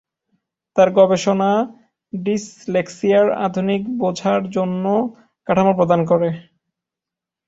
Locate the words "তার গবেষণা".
0.75-1.51